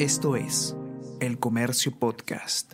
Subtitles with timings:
[0.00, 0.74] Esto es
[1.20, 2.72] El Comercio Podcast.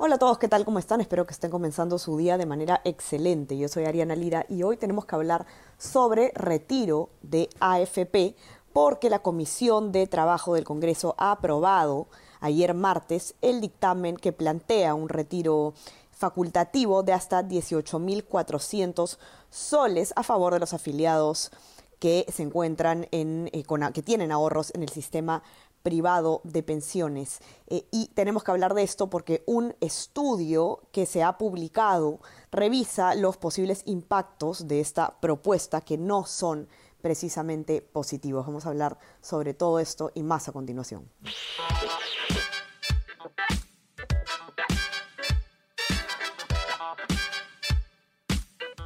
[0.00, 0.64] Hola a todos, ¿qué tal?
[0.64, 1.00] ¿Cómo están?
[1.00, 3.56] Espero que estén comenzando su día de manera excelente.
[3.56, 5.46] Yo soy Ariana Lira y hoy tenemos que hablar
[5.78, 8.34] sobre retiro de AFP
[8.72, 12.08] porque la Comisión de Trabajo del Congreso ha aprobado
[12.40, 15.74] ayer martes el dictamen que plantea un retiro
[16.10, 19.18] facultativo de hasta 18.400
[19.50, 21.52] soles a favor de los afiliados
[22.00, 23.62] que se encuentran en, eh,
[23.94, 25.44] que tienen ahorros en el sistema
[25.84, 27.40] privado de pensiones.
[27.68, 32.20] Eh, y tenemos que hablar de esto porque un estudio que se ha publicado
[32.50, 36.68] revisa los posibles impactos de esta propuesta que no son
[37.02, 38.46] precisamente positivos.
[38.46, 41.08] Vamos a hablar sobre todo esto y más a continuación.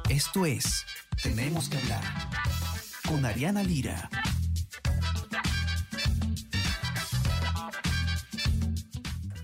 [0.09, 0.85] Esto es
[1.23, 2.03] Tenemos que hablar
[3.07, 4.09] con Ariana Lira.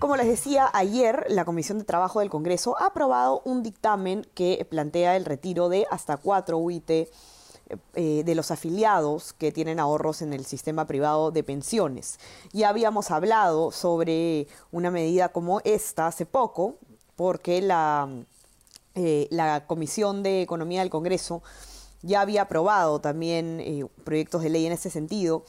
[0.06, 4.64] Como les decía, ayer la Comisión de Trabajo del Congreso ha aprobado un dictamen que
[4.70, 10.32] plantea el retiro de hasta cuatro UIT eh, de los afiliados que tienen ahorros en
[10.32, 12.20] el sistema privado de pensiones.
[12.52, 16.76] Ya habíamos hablado sobre una medida como esta hace poco,
[17.16, 18.08] porque la,
[18.94, 19.28] eh,
[19.66, 21.42] Comisión de Economía del Congreso
[22.02, 25.42] ya había aprobado también eh, proyectos de ley en ese sentido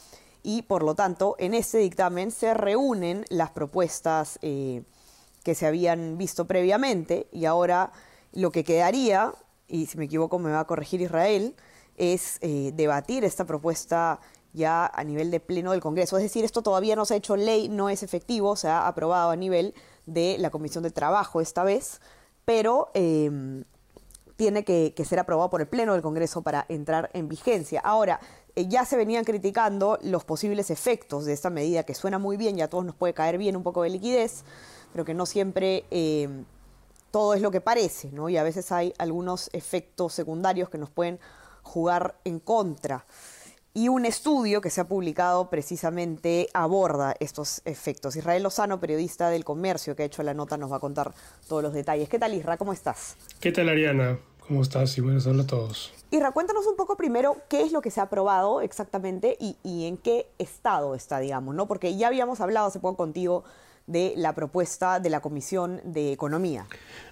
[0.47, 4.81] y por lo tanto en ese dictamen se reúnen las propuestas eh,
[5.43, 7.91] que se habían visto previamente y ahora
[8.31, 9.33] lo que quedaría,
[9.67, 11.53] y si me equivoco me va a corregir Israel,
[11.97, 14.21] es eh, debatir esta propuesta
[14.53, 16.15] ya a nivel de pleno del Congreso.
[16.15, 19.31] Es decir, esto todavía no se ha hecho ley, no es efectivo, se ha aprobado
[19.31, 19.73] a nivel
[20.05, 21.99] de la Comisión de Trabajo esta vez,
[22.45, 23.65] pero em,
[24.37, 27.81] tiene que, que, ser aprobado por el Pleno del Congreso para entrar en vigencia.
[27.81, 32.37] Ahora, eh, ya se venían criticando los posibles efectos de esta medida, que suena muy
[32.37, 34.43] bien y a todos nos puede caer bien un poco de liquidez,
[34.91, 36.27] pero que no siempre eh,
[37.11, 38.29] todo es lo que parece, ¿no?
[38.29, 41.19] Y a veces hay algunos efectos secundarios que nos pueden
[41.61, 43.05] jugar en contra.
[43.73, 48.15] Y un estudio que se ha publicado precisamente aborda estos efectos.
[48.15, 51.13] Israel Lozano, periodista del comercio que ha hecho la nota, nos va a contar
[51.47, 52.09] todos los detalles.
[52.09, 52.57] ¿Qué tal, Isra?
[52.57, 53.17] ¿Cómo estás?
[53.39, 54.17] ¿Qué tal, Ariana?
[54.47, 54.97] ¿Cómo estás?
[54.97, 55.93] Y buenas tardes a todos.
[56.09, 59.97] Irra, cuéntanos un poco primero qué es lo que se ha aprobado exactamente y, en
[59.97, 61.67] qué estado está, digamos, ¿no?
[61.67, 63.43] Porque ya habíamos hablado hace poco contigo
[63.87, 66.65] de la propuesta de la Comisión de Economía.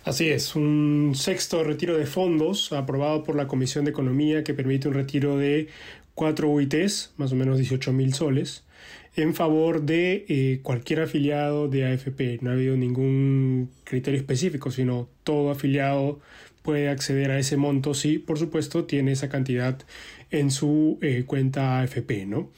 [0.05, 4.87] Así es, un sexto retiro de fondos aprobado por la Comisión de Economía que permite
[4.87, 5.67] un retiro de
[6.13, 8.63] cuatro UITs, más o menos 18 mil soles,
[9.17, 12.39] en favor de eh, cualquier afiliado de AFP.
[12.41, 16.19] No ha habido ningún criterio específico, sino todo afiliado
[16.65, 19.77] puede acceder a ese monto si, por supuesto, tiene esa cantidad
[20.31, 22.51] en su eh, cuenta AFP, ¿no?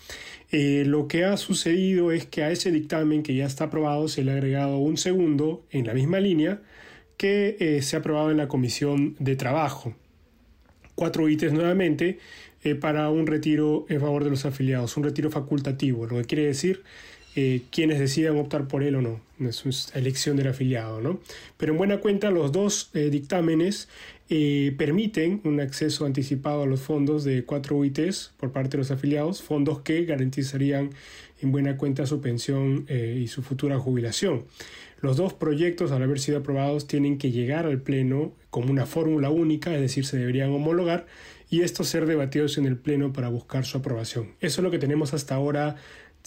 [0.50, 4.24] Eh, lo que ha sucedido es que a ese dictamen que ya está aprobado se
[4.24, 6.62] le ha agregado un segundo en la misma línea
[7.18, 9.94] que eh, se ha aprobado en la Comisión de Trabajo.
[10.96, 12.18] Cuatro ítems nuevamente
[12.82, 16.84] para un retiro en favor de los afiliados, un retiro facultativo, lo que quiere decir
[17.40, 19.22] eh, quienes decidan optar por él o no.
[19.40, 21.20] Es una elección del afiliado, ¿no?
[21.58, 23.90] Pero en buena cuenta, los dos eh, dictámenes
[24.28, 28.90] eh, permiten un acceso anticipado a los fondos de cuatro UITs por parte de los
[28.90, 30.90] afiliados, fondos que garantizarían
[31.40, 34.46] en buena cuenta su pensión y su futura jubilación.
[35.00, 39.30] Los dos proyectos, al haber sido aprobados, tienen que llegar al Pleno como una fórmula
[39.30, 41.06] única, es decir, se deberían homologar
[41.52, 44.34] y estos ser debatidos en el Pleno para buscar su aprobación.
[44.42, 45.76] Eso es lo que tenemos hasta ahora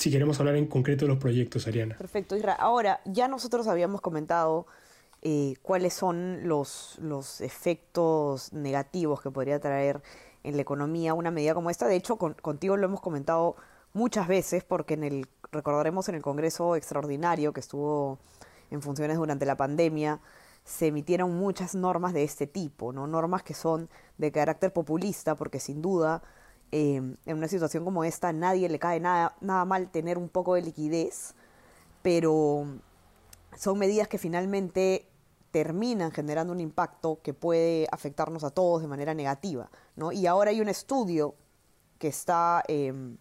[0.00, 1.94] si queremos hablar en concreto de los proyectos, Ariana.
[1.99, 2.55] Perfecto, Isra.
[2.55, 4.66] Ahora, ya nosotros habíamos comentado
[5.21, 10.00] eh, cuáles son los, los efectos negativos que podría traer
[10.43, 11.87] en la economía una medida como esta.
[11.87, 13.56] De hecho, contigo lo hemos comentado
[13.93, 18.19] muchas veces porque en el recordaremos en el Congreso extraordinario que estuvo
[18.71, 20.21] en funciones durante la pandemia
[20.65, 23.06] se emitieron muchas normas de este tipo, ¿no?
[23.06, 26.22] Normas que son de carácter populista porque sin duda
[26.72, 30.28] Em, en una situación como esta a nadie le cae nada, nada mal tener un
[30.28, 31.34] poco de liquidez,
[32.03, 32.65] pero
[33.56, 35.06] son medidas que finalmente
[35.50, 39.68] terminan generando un impacto que puede afectarnos a todos de manera negativa.
[39.97, 40.12] ¿no?
[40.12, 41.34] Y ahora hay un estudio
[41.98, 43.16] que está em,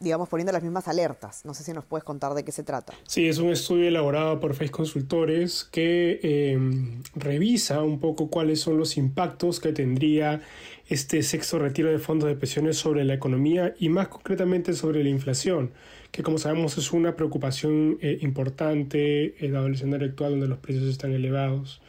[0.00, 1.44] digamos, poniendo las mismas alertas.
[1.44, 2.92] No sé si nos puedes contar de qué se trata.
[3.06, 8.78] Sí, es un estudio elaborado por Face Consultores que em, revisa un poco cuáles son
[8.78, 10.40] los impactos que tendría
[10.88, 15.10] este sexto retiro de fondos de pensiones sobre la economía y más concretamente sobre la
[15.10, 15.72] inflación,
[16.10, 20.58] que como sabemos es una preocupación eh, importante en dado el escenario actual donde los
[20.58, 21.80] precios están elevados.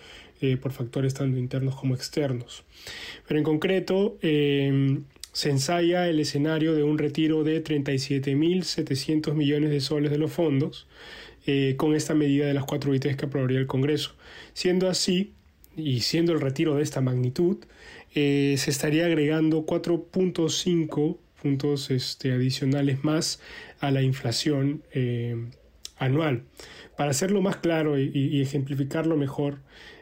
[0.42, 2.64] Eh, por factores tanto internos como externos.
[3.28, 9.80] Pero en concreto, em, se ensaya el escenario de un retiro de 37.700 millones de
[9.80, 10.88] soles de los fondos
[11.46, 14.16] eh, con esta medida de las cuatro UITs que aprobaría el Congreso.
[14.54, 15.34] Siendo así,
[15.76, 17.58] y siendo el retiro de esta magnitud,
[18.14, 23.40] eh, se estaría agregando 4.5 puntos este, adicionales más
[23.80, 25.38] a la inflación eh,
[25.98, 26.44] anual.
[26.98, 29.60] Para hacerlo más claro y, ejemplificarlo mejor,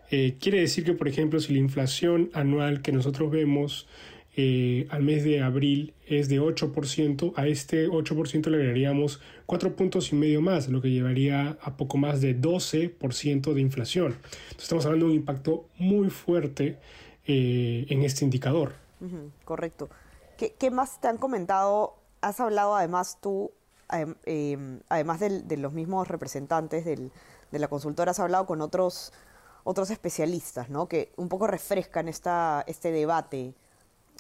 [0.10, 3.88] quiere decir que, por ejemplo, si la inflación anual que nosotros vemos
[4.40, 10.12] eh, al mes de abril es de 8%, a este 8% le agregaríamos 4 puntos
[10.12, 14.12] y medio más, lo que llevaría a poco más de 12% de inflación.
[14.12, 16.78] Entonces estamos hablando de un impacto muy fuerte
[17.26, 18.74] eh, en este indicador.
[19.44, 19.90] correcto.
[20.38, 21.96] ¿Qué, más te han comentado?
[22.22, 23.50] Has hablado además tú,
[23.92, 27.10] em, además de, los mismos representantes de
[27.60, 29.14] la consultora, has hablado con otros,
[29.64, 30.88] otros especialistas, ¿no?
[30.88, 33.56] Que un poco refrescan esta, este debate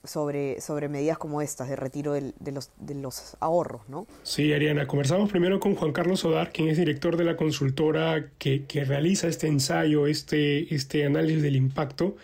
[0.04, 4.08] sobre, sobre medidas como estas de retiro de, los, de los ahorros, ¿no?
[4.24, 8.66] Sí, Ariana, conversamos primero con Juan Carlos Odar, quien es director de la consultora que,
[8.66, 12.16] que realiza este ensayo, este, este análisis del impacto,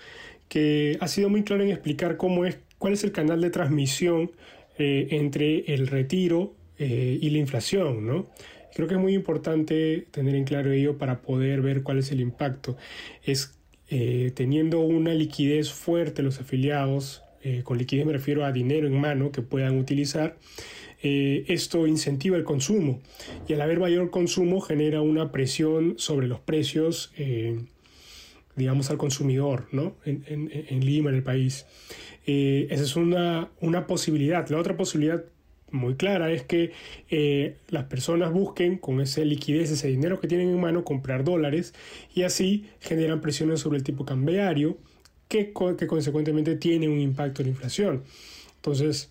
[0.48, 4.32] que ha sido muy claro en explicar cómo es, cuál es el canal de transmisión
[4.78, 8.28] eh, entre el retiro eh, y la inflación, ¿no?
[8.74, 12.20] Creo que es muy importante tener en claro ello para poder ver cuál es el
[12.20, 12.76] impacto.
[13.24, 13.56] Es
[13.90, 19.00] eh, teniendo una liquidez fuerte los afiliados, eh, con liquidez me refiero a dinero en
[19.00, 20.38] mano que puedan utilizar,
[21.02, 23.02] eh, esto incentiva el consumo
[23.50, 27.60] y al haber mayor consumo genera una presión sobre los precios, eh,
[28.56, 29.98] digamos, al consumidor ¿no?
[30.06, 31.66] en, Lima, en el país.
[32.26, 34.48] esa es una, una posibilidad.
[34.48, 35.26] La otra posibilidad
[35.70, 36.72] muy clara es que
[37.68, 41.74] las personas busquen con esa liquidez, ese dinero que tienen en mano, comprar dólares
[42.16, 44.78] y así generan presiones sobre el tipo cambiario
[45.28, 48.04] que, consecuentemente tiene un impacto en la inflación.
[48.56, 49.10] Entonces,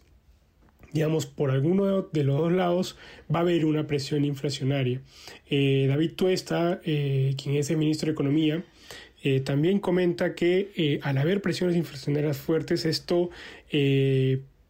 [0.92, 2.96] digamos, por alguno de los dos lados
[3.32, 5.00] va a haber una presión inflacionaria.
[5.48, 8.64] Eh, David Tuesta, eh, quien es el ministro de Economía,
[9.24, 13.30] eh, también comenta que al haber presiones inflacionarias fuertes, esto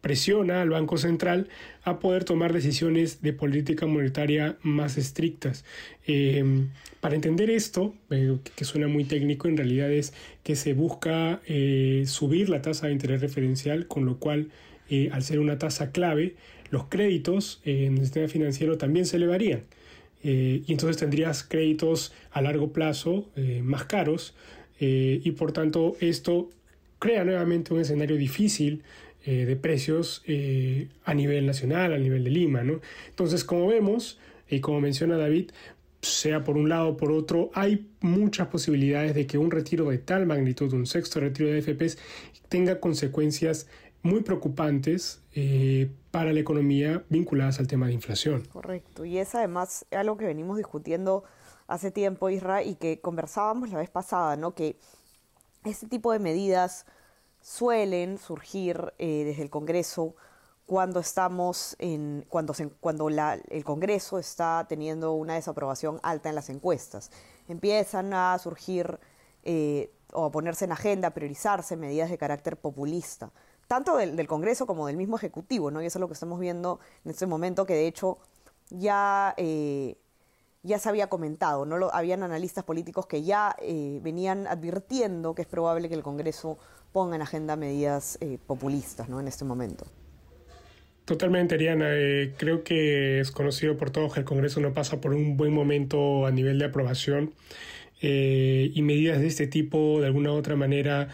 [0.03, 1.47] presiona al Banco Central
[1.85, 5.63] a poder tomar decisiones de política monetaria más estrictas.
[6.05, 10.13] Em, para entender esto, eh, que suena muy técnico, en realidad es
[10.43, 14.49] que se busca eh, subir la tasa de interés referencial, con lo cual,
[14.89, 16.35] eh, al ser una tasa clave,
[16.69, 19.63] los créditos en el sistema financiero también se elevarían.
[20.23, 23.29] y entonces tendrías créditos a largo plazo
[23.61, 24.33] más caros
[24.79, 26.49] y por tanto esto
[26.99, 28.83] crea nuevamente un escenario difícil
[29.25, 32.63] eh, de precios eh, a nivel nacional, a nivel de Lima.
[32.63, 32.81] ¿no?
[33.09, 35.51] Entonces, como vemos, y como menciona David,
[36.01, 39.97] sea por un lado o por otro, hay muchas posibilidades de que un retiro de
[39.97, 41.97] tal magnitud, un sexto retiro de FPs,
[42.49, 43.67] tenga consecuencias
[44.01, 48.43] muy preocupantes eh, para la economía vinculadas al tema de inflación.
[48.51, 51.23] Correcto, y es además algo que venimos discutiendo
[51.67, 54.53] hace tiempo, Isra, y que conversábamos la vez pasada, ¿no?
[54.53, 54.75] Que
[55.63, 56.85] este tipo de medidas
[57.43, 60.15] suelen surgir eh, desde el Congreso
[60.65, 66.35] cuando estamos en cuando se, cuando la, el Congreso está teniendo una desaprobación alta en
[66.35, 67.11] las encuestas.
[67.49, 68.97] Empiezan a surgir
[69.43, 73.31] eh, o a ponerse en agenda a priorizarse medidas de carácter populista
[73.67, 76.79] tanto del, Congreso como del mismo ejecutivo no y eso es lo que estamos viendo
[77.03, 78.19] en este momento que de hecho
[78.69, 79.97] ya eh,
[80.63, 81.77] ya se había comentado, ¿no?
[81.77, 83.55] Lo, habían analistas políticos que ya
[84.01, 86.57] venían advirtiendo que es probable que el Congreso
[86.93, 89.19] ponga en agenda medidas eh, populistas ¿no?
[89.19, 89.85] en este momento.
[91.03, 91.87] Totalmente, Ariana.
[91.89, 95.51] Eh, creo que es conocido por todos que el Congreso no pasa por un buen
[95.51, 97.33] momento a nivel de aprobación
[98.01, 101.09] eh, y medidas de este tipo, de alguna u otra manera,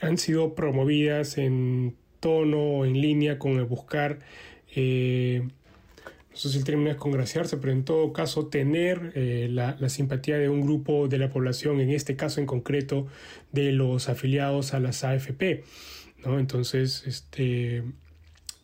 [0.00, 4.18] han sido promovidas en tono o en línea con el buscar
[6.32, 10.38] no sé si el término es congraciarse, pero en todo caso tener eh, la, simpatía
[10.38, 13.06] de un grupo de la población, en este caso en concreto
[13.52, 15.62] de los afiliados a las AFP.
[16.24, 16.38] ¿no?
[16.38, 17.82] Entonces, este,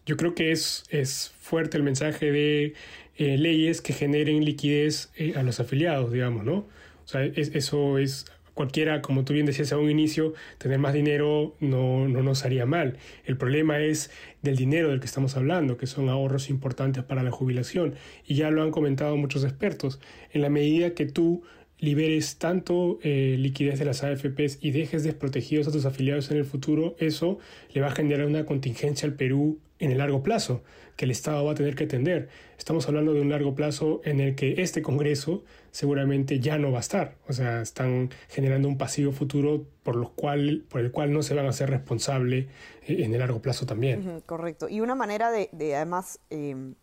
[0.07, 2.73] yo creo que es, es fuerte el mensaje de
[3.17, 6.67] eh, leyes que generen liquidez eh, a los afiliados, digamos, ¿no?
[7.05, 8.27] O sea, eso es
[8.59, 12.67] cualquiera, como tú bien decías a un inicio, tener más dinero no, no nos haría
[12.67, 12.99] mal.
[13.25, 14.11] El problema es
[14.43, 17.95] del dinero del que estamos hablando, que son ahorros importantes para la jubilación.
[18.27, 20.01] Y ya lo han comentado muchos expertos.
[20.33, 21.45] En la medida que tú
[21.79, 26.45] liberes tanto eh, liquidez de las AFPs y dejes desprotegidos a tus afiliados en el
[26.45, 27.39] futuro, eso
[27.73, 30.63] le va a generar una contingencia al Perú en el largo plazo
[30.97, 32.29] que el Estado va a tener que atender.
[32.59, 36.79] Estamos hablando de un largo plazo en el que este Congreso seguramente ya no va
[36.79, 37.15] a estar.
[37.29, 41.47] O sea, están generando un pasivo futuro por, cual, por el cual no se van
[41.47, 42.47] a ser responsables
[42.83, 44.23] eh, en el largo plazo también.
[44.27, 44.69] correcto.
[44.69, 46.75] Y una manera de, además, em,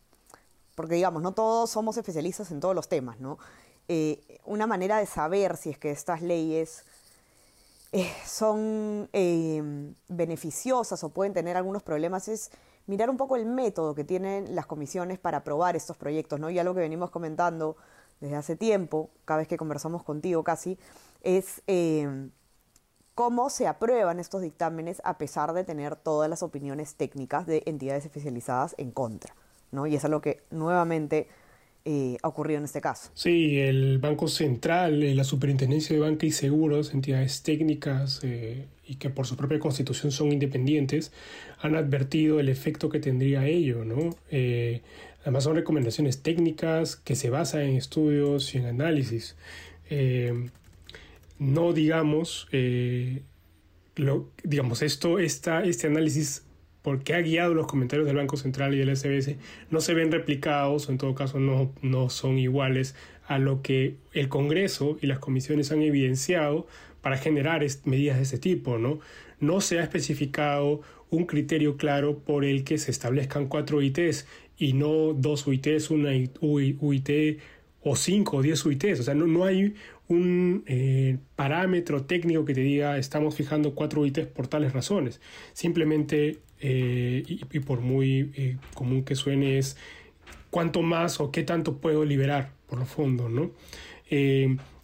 [0.75, 3.38] porque digamos, no todos somos especialistas en todos los temas, ¿no?
[3.90, 6.86] Eh, una manera de saber si es que estas leyes
[7.98, 12.52] eh, son em, beneficiosas o pueden tener algunos problemas es
[12.88, 16.50] mirar un poco el método que tienen las comisiones para aprobar estos proyectos, ¿no?
[16.50, 17.78] Y algo que venimos comentando
[18.20, 20.78] desde hace tiempo, cada vez que conversamos contigo casi,
[21.22, 22.28] es eh,
[23.14, 28.04] cómo se aprueban estos dictámenes a pesar de tener todas las opiniones técnicas de entidades
[28.04, 29.34] especializadas en contra,
[29.72, 29.88] ¿no?
[29.88, 31.30] Y es algo que nuevamente
[31.88, 33.12] eh, ocurrido en este caso.
[33.13, 38.96] Sí, el Banco Central, eh, la Superintendencia de Banca y Seguros, entidades técnicas eh, y
[38.96, 41.12] que por su propia constitución son independientes,
[41.60, 43.86] han advertido el efecto que tendría ello.
[43.86, 44.15] ¿no?
[45.22, 49.36] además son recomendaciones técnicas que se basan en estudios y en análisis.
[51.38, 52.48] no digamos,
[53.96, 56.45] lo, digamos esto, esta, este análisis
[56.86, 59.38] porque ha guiado los comentarios del Banco Central y del SBS,
[59.72, 62.94] no se ven replicados o en todo caso no, no son iguales
[63.25, 66.68] a lo que el Congreso y las comisiones han evidenciado
[67.01, 68.77] para generar medidas de ese tipo.
[68.77, 69.00] ¿no?
[69.39, 74.74] no se ha especificado un criterio claro por el que se establezcan cuatro UITs y
[74.74, 77.39] no dos UITs, una UIT
[77.82, 79.00] o cinco o diez UITs.
[79.00, 79.74] O sea, no, no hay
[80.07, 85.21] un eh, parámetro técnico que te diga estamos fijando cuatro UITs por tales razones.
[85.53, 89.77] Simplemente eh, y, por muy eh, común que suene es
[90.50, 93.51] cuánto más o qué tanto puedo liberar por los fondos, ¿no?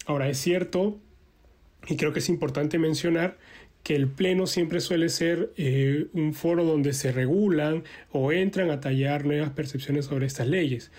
[0.08, 0.98] Ahora es cierto
[1.88, 3.38] y creo que es importante mencionar
[3.84, 5.54] que el pleno siempre suele ser
[6.14, 10.92] un foro donde se regulan o entran a tallar nuevas percepciones sobre estas leyes.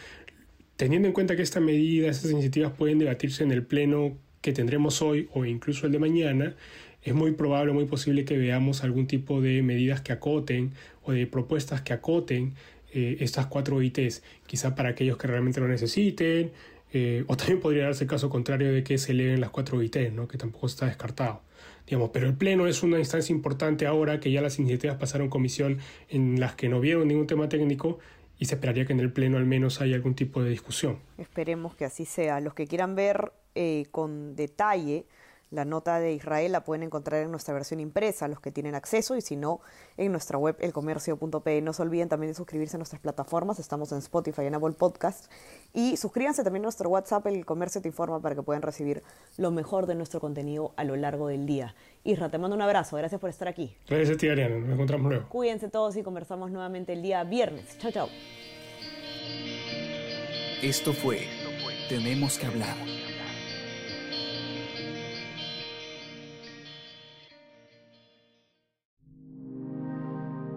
[0.83, 5.01] Teniendo en cuenta que esta medida, estas iniciativas pueden debatirse en el pleno que tendremos
[5.01, 6.57] hoy o incluso el de mañana,
[7.05, 10.73] es muy probable, muy posible que veamos algún tipo de medidas que acoten
[11.05, 12.55] o de propuestas que acoten
[12.93, 16.51] eh, estas cuatro ITs, quizá para aquellos que realmente lo necesiten,
[16.93, 20.13] eh, o también podría darse el caso contrario de que se eleven las cuatro ITs,
[20.13, 20.27] ¿no?
[20.27, 21.43] que tampoco está descartado.
[21.87, 25.79] Digamos, pero el Pleno es una instancia importante ahora que ya las iniciativas pasaron comisión
[26.09, 28.01] en las que no vieron ningún tema técnico
[28.43, 30.99] y se esperaría que en el Pleno al menos haya algún tipo de discusión.
[31.17, 32.41] Esperemos que así sea.
[32.41, 35.07] Los que quieran ver eh, con detalle
[35.53, 39.17] la nota de Israel la pueden encontrar en nuestra versión impresa, los que tienen acceso,
[39.17, 39.61] y si no,
[39.97, 41.61] en nuestra web elcomercio.pe.
[41.61, 45.31] No se olviden también de suscribirse a nuestras plataformas, estamos en Spotify, en Apple Podcast,
[45.75, 49.03] y suscríbanse también a nuestro WhatsApp, El Comercio Te Informa, para que puedan recibir
[49.37, 51.75] lo mejor de nuestro contenido a lo largo del día.
[52.03, 53.77] Isra, te mando un abrazo, gracias por estar aquí.
[53.87, 55.29] Gracias a ti, Ariana, nos encontramos luego.
[55.29, 57.79] Cuídense todos y conversamos nuevamente el día viernes.
[57.79, 58.09] Chao, chao.
[60.63, 61.27] Esto fue
[61.89, 62.77] Tenemos que hablar